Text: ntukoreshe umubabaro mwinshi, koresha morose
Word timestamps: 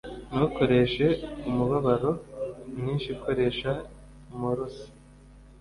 ntukoreshe 0.31 1.05
umubabaro 1.49 2.11
mwinshi, 2.77 3.09
koresha 3.23 3.71
morose 4.39 4.85